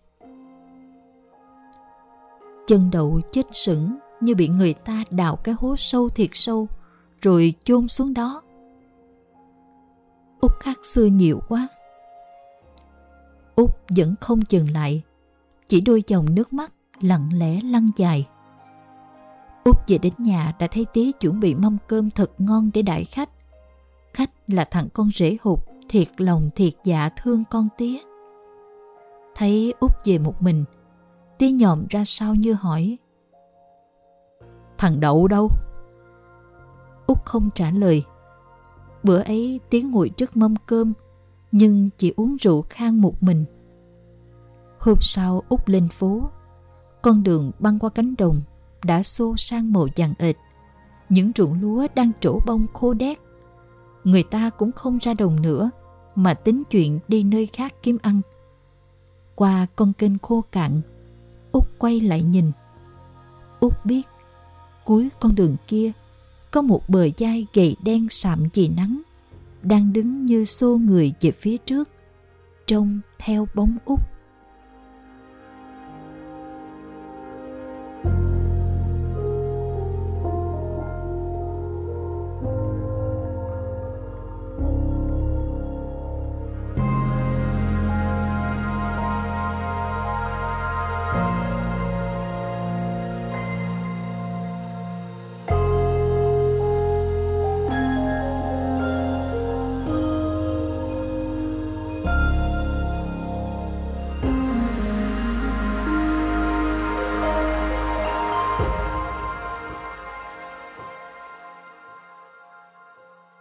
Chân 2.66 2.88
Đậu 2.92 3.20
chết 3.32 3.46
sững 3.52 3.98
Như 4.20 4.34
bị 4.34 4.48
người 4.48 4.74
ta 4.74 5.04
đào 5.10 5.36
cái 5.36 5.54
hố 5.58 5.76
sâu 5.76 6.08
thiệt 6.08 6.30
sâu, 6.32 6.68
Rồi 7.22 7.54
chôn 7.64 7.88
xuống 7.88 8.14
đó. 8.14 8.42
Út 10.40 10.52
khác 10.60 10.84
xưa 10.84 11.04
nhiều 11.04 11.40
quá. 11.48 11.68
Út 13.56 13.70
vẫn 13.96 14.14
không 14.20 14.40
dừng 14.48 14.70
lại, 14.70 15.02
Chỉ 15.66 15.80
đôi 15.80 16.02
dòng 16.06 16.34
nước 16.34 16.52
mắt 16.52 16.72
lặng 17.00 17.28
lẽ 17.32 17.60
lăn 17.64 17.88
dài. 17.96 18.26
Út 19.64 19.76
về 19.88 19.98
đến 19.98 20.12
nhà 20.18 20.52
đã 20.58 20.66
thấy 20.66 20.86
tía 20.92 21.12
chuẩn 21.12 21.40
bị 21.40 21.54
mâm 21.54 21.78
cơm 21.86 22.10
thật 22.10 22.30
ngon 22.38 22.70
để 22.74 22.82
đãi 22.82 23.04
khách. 23.04 23.30
Khách 24.14 24.30
là 24.48 24.64
thằng 24.64 24.88
con 24.92 25.10
rể 25.10 25.36
hụt, 25.42 25.58
thiệt 25.88 26.08
lòng 26.16 26.50
thiệt 26.54 26.72
dạ 26.84 27.08
thương 27.16 27.44
con 27.50 27.68
tía. 27.78 27.96
Thấy 29.34 29.74
Út 29.80 29.90
về 30.04 30.18
một 30.18 30.42
mình, 30.42 30.64
tía 31.38 31.50
nhòm 31.52 31.86
ra 31.90 32.02
sau 32.04 32.34
như 32.34 32.52
hỏi. 32.52 32.98
Thằng 34.78 35.00
Đậu 35.00 35.28
đâu? 35.28 35.48
Út 37.06 37.18
không 37.24 37.50
trả 37.54 37.70
lời. 37.70 38.04
Bữa 39.02 39.22
ấy 39.22 39.60
tía 39.70 39.82
ngồi 39.82 40.08
trước 40.08 40.36
mâm 40.36 40.54
cơm, 40.66 40.92
nhưng 41.52 41.90
chỉ 41.96 42.12
uống 42.16 42.36
rượu 42.36 42.64
khang 42.68 43.00
một 43.00 43.22
mình. 43.22 43.44
Hôm 44.78 44.98
sau 45.00 45.42
Út 45.48 45.60
lên 45.66 45.88
phố, 45.88 46.30
con 47.02 47.22
đường 47.22 47.50
băng 47.58 47.78
qua 47.78 47.90
cánh 47.90 48.14
đồng 48.18 48.40
đã 48.84 49.02
xô 49.02 49.36
sang 49.36 49.72
màu 49.72 49.88
vàng 49.96 50.14
ệt. 50.18 50.36
Những 51.08 51.32
ruộng 51.36 51.60
lúa 51.60 51.86
đang 51.94 52.10
trổ 52.20 52.38
bông 52.46 52.66
khô 52.72 52.94
đét. 52.94 53.18
người 54.04 54.22
ta 54.22 54.50
cũng 54.50 54.72
không 54.72 54.98
ra 55.00 55.14
đồng 55.14 55.42
nữa 55.42 55.70
mà 56.14 56.34
tính 56.34 56.62
chuyện 56.70 56.98
đi 57.08 57.22
nơi 57.22 57.46
khác 57.46 57.74
kiếm 57.82 57.98
ăn. 58.02 58.20
Qua 59.34 59.66
con 59.76 59.92
kênh 59.92 60.18
khô 60.18 60.44
cạn, 60.52 60.80
Út 61.52 61.64
quay 61.78 62.00
lại 62.00 62.22
nhìn. 62.22 62.52
Út 63.60 63.72
biết 63.84 64.02
cuối 64.84 65.08
con 65.20 65.34
đường 65.34 65.56
kia 65.68 65.92
có 66.50 66.62
một 66.62 66.88
bờ 66.88 67.08
dai 67.18 67.46
gầy 67.54 67.76
đen 67.82 68.06
sạm 68.10 68.48
vì 68.54 68.68
nắng 68.68 69.02
đang 69.62 69.92
đứng 69.92 70.26
như 70.26 70.44
xô 70.44 70.76
người 70.76 71.12
về 71.20 71.30
phía 71.30 71.56
trước 71.56 71.88
trông 72.66 73.00
theo 73.18 73.48
bóng 73.54 73.76
út 73.84 74.00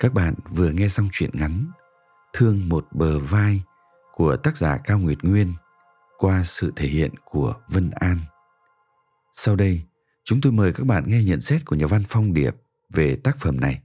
Các 0.01 0.13
bạn 0.13 0.33
vừa 0.55 0.69
nghe 0.69 0.87
xong 0.87 1.07
truyện 1.11 1.29
ngắn 1.33 1.65
Thương 2.33 2.59
một 2.69 2.87
bờ 2.91 3.19
vai 3.19 3.61
của 4.11 4.35
tác 4.35 4.57
giả 4.57 4.77
Cao 4.83 4.99
Nguyệt 4.99 5.17
Nguyên 5.23 5.47
qua 6.17 6.41
sự 6.45 6.71
thể 6.75 6.87
hiện 6.87 7.11
của 7.25 7.55
Vân 7.69 7.91
An. 7.95 8.17
Sau 9.33 9.55
đây, 9.55 9.81
chúng 10.23 10.39
tôi 10.41 10.51
mời 10.51 10.73
các 10.73 10.83
bạn 10.83 11.03
nghe 11.07 11.23
nhận 11.23 11.41
xét 11.41 11.65
của 11.65 11.75
nhà 11.75 11.87
văn 11.87 12.01
Phong 12.07 12.33
Điệp 12.33 12.55
về 12.89 13.15
tác 13.15 13.37
phẩm 13.37 13.59
này. 13.59 13.81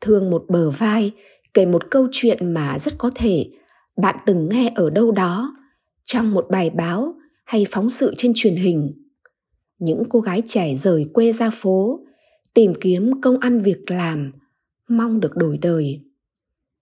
Thương 0.00 0.30
một 0.30 0.44
bờ 0.48 0.70
vai 0.70 1.12
kể 1.54 1.66
một 1.66 1.82
câu 1.90 2.08
chuyện 2.12 2.54
mà 2.54 2.78
rất 2.78 2.94
có 2.98 3.10
thể 3.14 3.50
bạn 3.96 4.16
từng 4.26 4.48
nghe 4.48 4.72
ở 4.74 4.90
đâu 4.90 5.12
đó 5.12 5.56
trong 6.04 6.30
một 6.30 6.46
bài 6.50 6.70
báo 6.70 7.14
hay 7.44 7.66
phóng 7.70 7.90
sự 7.90 8.14
trên 8.16 8.32
truyền 8.34 8.56
hình. 8.56 8.92
Những 9.78 10.02
cô 10.10 10.20
gái 10.20 10.42
trẻ 10.46 10.74
rời 10.74 11.10
quê 11.12 11.32
ra 11.32 11.50
phố 11.50 12.00
tìm 12.54 12.72
kiếm 12.80 13.20
công 13.20 13.38
ăn 13.38 13.62
việc 13.62 13.90
làm, 13.90 14.32
mong 14.88 15.20
được 15.20 15.36
đổi 15.36 15.58
đời. 15.58 16.00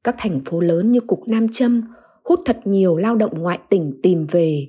Các 0.05 0.15
thành 0.19 0.41
phố 0.45 0.61
lớn 0.61 0.91
như 0.91 1.01
Cục 1.01 1.29
Nam 1.29 1.47
Châm 1.53 1.83
hút 2.25 2.41
thật 2.45 2.61
nhiều 2.65 2.97
lao 2.97 3.17
động 3.17 3.39
ngoại 3.39 3.59
tỉnh 3.69 4.01
tìm 4.03 4.27
về. 4.31 4.69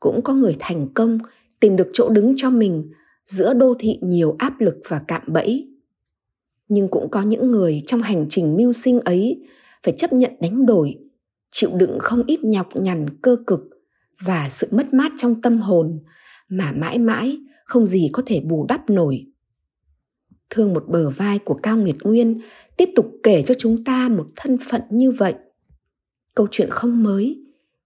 Cũng 0.00 0.22
có 0.22 0.34
người 0.34 0.56
thành 0.58 0.88
công 0.94 1.18
tìm 1.60 1.76
được 1.76 1.88
chỗ 1.92 2.08
đứng 2.08 2.34
cho 2.36 2.50
mình 2.50 2.90
giữa 3.24 3.54
đô 3.54 3.74
thị 3.78 3.98
nhiều 4.02 4.36
áp 4.38 4.60
lực 4.60 4.76
và 4.88 5.02
cạm 5.08 5.22
bẫy. 5.26 5.68
Nhưng 6.68 6.88
cũng 6.88 7.10
có 7.10 7.22
những 7.22 7.50
người 7.50 7.82
trong 7.86 8.02
hành 8.02 8.26
trình 8.28 8.56
mưu 8.56 8.72
sinh 8.72 9.00
ấy 9.00 9.46
phải 9.82 9.94
chấp 9.96 10.12
nhận 10.12 10.32
đánh 10.40 10.66
đổi, 10.66 10.98
chịu 11.50 11.70
đựng 11.78 11.98
không 12.00 12.22
ít 12.26 12.44
nhọc 12.44 12.68
nhằn 12.76 13.06
cơ 13.22 13.36
cực 13.46 13.60
và 14.20 14.48
sự 14.48 14.68
mất 14.72 14.94
mát 14.94 15.12
trong 15.16 15.42
tâm 15.42 15.60
hồn 15.60 15.98
mà 16.48 16.72
mãi 16.72 16.98
mãi 16.98 17.38
không 17.64 17.86
gì 17.86 18.10
có 18.12 18.22
thể 18.26 18.40
bù 18.40 18.66
đắp 18.68 18.90
nổi 18.90 19.26
thương 20.50 20.74
một 20.74 20.84
bờ 20.88 21.10
vai 21.10 21.38
của 21.38 21.54
Cao 21.54 21.76
Nguyệt 21.76 21.96
Nguyên 22.02 22.40
tiếp 22.76 22.88
tục 22.96 23.12
kể 23.22 23.42
cho 23.42 23.54
chúng 23.58 23.84
ta 23.84 24.08
một 24.08 24.26
thân 24.36 24.58
phận 24.70 24.82
như 24.90 25.10
vậy. 25.10 25.34
Câu 26.34 26.46
chuyện 26.50 26.70
không 26.70 27.02
mới, 27.02 27.44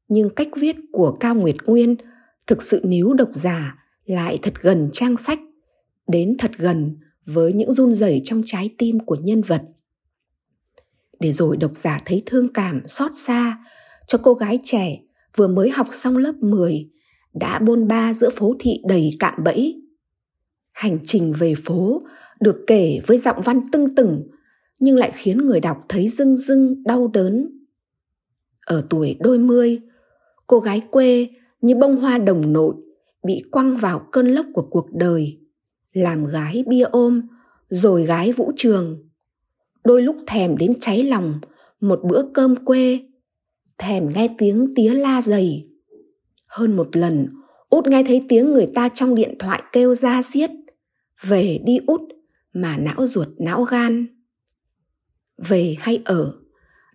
nhưng 0.08 0.30
cách 0.30 0.48
viết 0.56 0.76
của 0.92 1.16
Cao 1.20 1.34
Nguyệt 1.34 1.56
Nguyên 1.66 1.96
thực 2.46 2.62
sự 2.62 2.80
níu 2.84 3.14
độc 3.14 3.30
giả 3.32 3.78
lại 4.04 4.38
thật 4.42 4.54
gần 4.60 4.88
trang 4.92 5.16
sách, 5.16 5.38
đến 6.08 6.36
thật 6.38 6.50
gần 6.58 6.96
với 7.26 7.52
những 7.52 7.72
run 7.72 7.94
rẩy 7.94 8.20
trong 8.24 8.42
trái 8.46 8.74
tim 8.78 9.00
của 9.00 9.16
nhân 9.20 9.42
vật. 9.42 9.62
Để 11.20 11.32
rồi 11.32 11.56
độc 11.56 11.72
giả 11.74 11.98
thấy 12.04 12.22
thương 12.26 12.52
cảm 12.52 12.82
xót 12.86 13.10
xa 13.14 13.58
cho 14.06 14.18
cô 14.22 14.34
gái 14.34 14.58
trẻ 14.64 14.98
vừa 15.36 15.48
mới 15.48 15.70
học 15.70 15.86
xong 15.90 16.16
lớp 16.16 16.34
10 16.40 16.90
đã 17.34 17.58
bôn 17.58 17.88
ba 17.88 18.12
giữa 18.12 18.30
phố 18.30 18.56
thị 18.58 18.82
đầy 18.84 19.16
cạm 19.18 19.34
bẫy. 19.44 19.82
Hành 20.72 20.98
trình 21.04 21.32
về 21.38 21.54
phố 21.64 22.02
được 22.40 22.64
kể 22.66 23.00
với 23.06 23.18
giọng 23.18 23.40
văn 23.44 23.60
tưng 23.72 23.94
tửng 23.94 24.22
nhưng 24.80 24.96
lại 24.96 25.12
khiến 25.14 25.38
người 25.38 25.60
đọc 25.60 25.84
thấy 25.88 26.08
rưng 26.08 26.36
rưng 26.36 26.82
đau 26.82 27.08
đớn. 27.08 27.58
Ở 28.66 28.86
tuổi 28.90 29.16
đôi 29.20 29.38
mươi, 29.38 29.80
cô 30.46 30.60
gái 30.60 30.80
quê 30.90 31.28
như 31.60 31.74
bông 31.74 31.96
hoa 31.96 32.18
đồng 32.18 32.52
nội 32.52 32.74
bị 33.22 33.42
quăng 33.50 33.76
vào 33.76 33.98
cơn 34.12 34.26
lốc 34.26 34.46
của 34.54 34.66
cuộc 34.70 34.92
đời, 34.92 35.38
làm 35.92 36.24
gái 36.24 36.64
bia 36.66 36.82
ôm, 36.82 37.22
rồi 37.68 38.04
gái 38.04 38.32
vũ 38.32 38.52
trường. 38.56 39.08
Đôi 39.84 40.02
lúc 40.02 40.16
thèm 40.26 40.56
đến 40.56 40.72
cháy 40.80 41.02
lòng 41.02 41.40
một 41.80 42.00
bữa 42.04 42.22
cơm 42.34 42.56
quê, 42.64 43.00
thèm 43.78 44.08
nghe 44.14 44.28
tiếng 44.38 44.74
tía 44.76 44.94
la 44.94 45.22
dày. 45.22 45.66
Hơn 46.46 46.76
một 46.76 46.96
lần, 46.96 47.28
út 47.68 47.86
nghe 47.86 48.04
thấy 48.06 48.24
tiếng 48.28 48.52
người 48.52 48.68
ta 48.74 48.88
trong 48.88 49.14
điện 49.14 49.34
thoại 49.38 49.62
kêu 49.72 49.94
ra 49.94 50.22
giết. 50.22 50.50
Về 51.22 51.60
đi 51.64 51.78
út, 51.86 52.00
mà 52.52 52.76
não 52.76 53.06
ruột, 53.06 53.28
não 53.38 53.64
gan. 53.64 54.06
Về 55.38 55.76
hay 55.78 56.02
ở, 56.04 56.34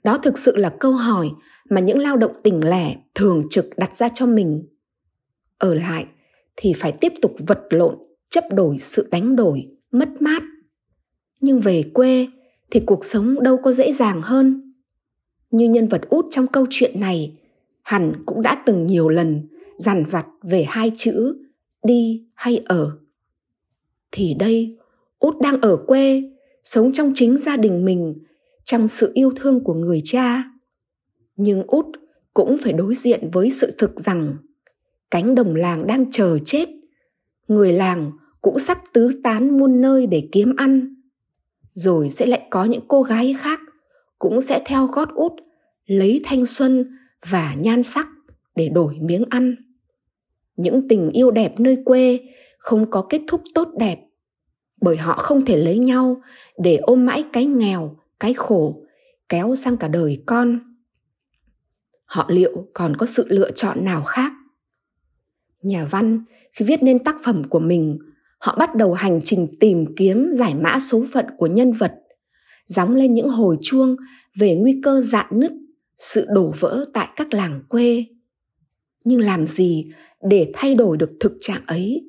đó 0.03 0.17
thực 0.17 0.37
sự 0.37 0.55
là 0.55 0.75
câu 0.79 0.91
hỏi 0.91 1.29
mà 1.69 1.81
những 1.81 1.99
lao 1.99 2.17
động 2.17 2.31
tỉnh 2.43 2.69
lẻ 2.69 2.95
thường 3.15 3.43
trực 3.49 3.69
đặt 3.77 3.95
ra 3.95 4.09
cho 4.13 4.25
mình. 4.25 4.67
Ở 5.57 5.75
lại 5.75 6.05
thì 6.55 6.73
phải 6.77 6.91
tiếp 6.91 7.13
tục 7.21 7.35
vật 7.47 7.61
lộn, 7.69 7.95
chấp 8.29 8.43
đổi 8.51 8.77
sự 8.77 9.07
đánh 9.11 9.35
đổi, 9.35 9.67
mất 9.91 10.21
mát. 10.21 10.43
Nhưng 11.41 11.59
về 11.59 11.83
quê 11.93 12.27
thì 12.71 12.79
cuộc 12.85 13.05
sống 13.05 13.43
đâu 13.43 13.57
có 13.63 13.71
dễ 13.71 13.91
dàng 13.91 14.21
hơn. 14.21 14.73
Như 15.51 15.69
nhân 15.69 15.87
vật 15.87 16.01
út 16.09 16.25
trong 16.31 16.47
câu 16.47 16.65
chuyện 16.69 16.99
này, 16.99 17.37
hẳn 17.83 18.23
cũng 18.25 18.41
đã 18.41 18.63
từng 18.65 18.85
nhiều 18.85 19.09
lần 19.09 19.47
dằn 19.77 20.05
vặt 20.05 20.27
về 20.41 20.65
hai 20.67 20.91
chữ 20.95 21.37
đi 21.83 22.27
hay 22.35 22.57
ở. 22.65 22.97
Thì 24.11 24.33
đây 24.33 24.77
út 25.25 25.41
đang 25.41 25.61
ở 25.61 25.77
quê, 25.87 26.23
sống 26.63 26.91
trong 26.93 27.11
chính 27.15 27.37
gia 27.37 27.57
đình 27.57 27.85
mình, 27.85 28.15
trong 28.63 28.87
sự 28.87 29.11
yêu 29.13 29.31
thương 29.35 29.63
của 29.63 29.73
người 29.73 30.01
cha. 30.03 30.43
Nhưng 31.35 31.63
út 31.67 31.85
cũng 32.33 32.57
phải 32.57 32.73
đối 32.73 32.95
diện 32.95 33.29
với 33.33 33.51
sự 33.51 33.75
thực 33.77 33.99
rằng, 33.99 34.37
cánh 35.11 35.35
đồng 35.35 35.55
làng 35.55 35.87
đang 35.87 36.11
chờ 36.11 36.37
chết, 36.45 36.69
người 37.47 37.73
làng 37.73 38.11
cũng 38.41 38.59
sắp 38.59 38.77
tứ 38.93 39.21
tán 39.23 39.57
muôn 39.57 39.81
nơi 39.81 40.07
để 40.07 40.29
kiếm 40.31 40.53
ăn. 40.57 40.95
Rồi 41.73 42.09
sẽ 42.09 42.25
lại 42.25 42.41
có 42.49 42.63
những 42.63 42.83
cô 42.87 43.03
gái 43.03 43.35
khác 43.39 43.59
cũng 44.19 44.41
sẽ 44.41 44.61
theo 44.65 44.87
gót 44.87 45.09
út, 45.15 45.31
lấy 45.85 46.21
thanh 46.23 46.45
xuân 46.45 46.97
và 47.29 47.55
nhan 47.59 47.83
sắc 47.83 48.07
để 48.55 48.69
đổi 48.69 48.97
miếng 49.01 49.23
ăn. 49.29 49.55
Những 50.57 50.87
tình 50.87 51.09
yêu 51.09 51.31
đẹp 51.31 51.59
nơi 51.59 51.77
quê 51.85 52.19
không 52.57 52.91
có 52.91 53.07
kết 53.09 53.21
thúc 53.27 53.41
tốt 53.53 53.67
đẹp 53.79 53.99
bởi 54.85 54.97
họ 54.97 55.17
không 55.17 55.45
thể 55.45 55.57
lấy 55.57 55.77
nhau, 55.77 56.21
để 56.57 56.75
ôm 56.77 57.05
mãi 57.05 57.23
cái 57.33 57.45
nghèo, 57.45 57.97
cái 58.19 58.33
khổ, 58.33 58.81
kéo 59.29 59.55
sang 59.55 59.77
cả 59.77 59.87
đời 59.87 60.23
con. 60.25 60.59
Họ 62.05 62.25
liệu 62.29 62.67
còn 62.73 62.97
có 62.97 63.05
sự 63.05 63.25
lựa 63.29 63.51
chọn 63.51 63.85
nào 63.85 64.03
khác? 64.03 64.33
Nhà 65.61 65.85
văn, 65.85 66.23
khi 66.51 66.65
viết 66.65 66.83
nên 66.83 66.99
tác 66.99 67.15
phẩm 67.23 67.43
của 67.43 67.59
mình, 67.59 67.99
họ 68.37 68.55
bắt 68.59 68.75
đầu 68.75 68.93
hành 68.93 69.19
trình 69.23 69.47
tìm 69.59 69.85
kiếm 69.97 70.31
giải 70.33 70.55
mã 70.55 70.79
số 70.79 71.05
phận 71.13 71.25
của 71.37 71.47
nhân 71.47 71.71
vật 71.71 71.93
gióng 72.65 72.95
lên 72.95 73.13
những 73.13 73.29
hồi 73.29 73.57
chuông 73.61 73.95
về 74.35 74.55
nguy 74.55 74.81
cơ 74.83 75.01
dạn 75.01 75.25
nứt, 75.31 75.51
sự 75.97 76.25
đổ 76.29 76.53
vỡ 76.59 76.85
tại 76.93 77.07
các 77.15 77.33
làng 77.33 77.63
quê. 77.69 78.05
Nhưng 79.03 79.19
làm 79.19 79.47
gì 79.47 79.91
để 80.29 80.51
thay 80.53 80.75
đổi 80.75 80.97
được 80.97 81.11
thực 81.19 81.37
trạng 81.39 81.61
ấy 81.65 82.05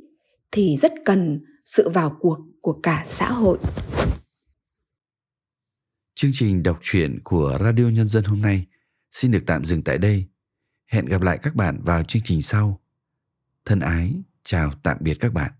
thì 0.52 0.76
rất 0.76 0.92
cần 1.04 1.40
sự 1.66 1.88
vào 1.88 2.16
cuộc 2.20 2.38
của 2.60 2.80
cả 2.82 3.02
xã 3.04 3.32
hội. 3.32 3.58
Chương 6.14 6.30
trình 6.34 6.62
đọc 6.62 6.78
truyện 6.80 7.18
của 7.24 7.58
Radio 7.60 7.84
Nhân 7.84 8.08
dân 8.08 8.24
hôm 8.24 8.40
nay 8.40 8.66
xin 9.12 9.30
được 9.30 9.42
tạm 9.46 9.64
dừng 9.64 9.82
tại 9.82 9.98
đây. 9.98 10.26
Hẹn 10.86 11.06
gặp 11.06 11.22
lại 11.22 11.38
các 11.42 11.54
bạn 11.54 11.80
vào 11.82 12.04
chương 12.04 12.22
trình 12.22 12.42
sau. 12.42 12.80
Thân 13.64 13.80
ái, 13.80 14.14
chào 14.42 14.72
tạm 14.82 14.96
biệt 15.00 15.16
các 15.20 15.32
bạn. 15.32 15.52